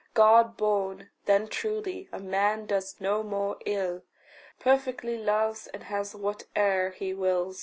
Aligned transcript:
God 0.15 0.57
born 0.57 1.11
then 1.25 1.47
truly, 1.47 2.09
a 2.11 2.17
man 2.17 2.65
does 2.65 2.99
no 2.99 3.21
more 3.21 3.57
ill, 3.67 4.01
Perfectly 4.59 5.19
loves, 5.19 5.67
and 5.67 5.83
has 5.83 6.13
whate'er 6.15 6.89
he 6.89 7.13
will. 7.13 7.53